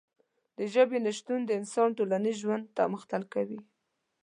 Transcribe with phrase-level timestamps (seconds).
[0.57, 3.59] د ژبې نشتون د انسان ټولنیز ژوند مختل کوي.